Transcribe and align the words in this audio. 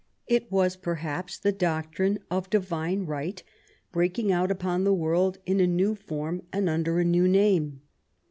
It 0.25 0.51
was, 0.51 0.75
perhaps, 0.77 1.37
the 1.37 1.51
doctrine 1.51 2.17
of 2.31 2.49
divine 2.49 3.01
right 3.05 3.43
breaking 3.91 4.31
out 4.31 4.49
upon 4.49 4.83
the 4.83 4.95
world 4.95 5.37
in 5.45 5.59
a 5.59 5.67
new 5.67 5.93
form 5.93 6.41
and 6.51 6.67
under 6.67 6.99
a 6.99 7.05
new 7.05 7.27
name. 7.27 7.81